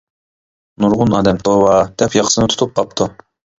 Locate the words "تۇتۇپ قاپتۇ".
2.55-3.13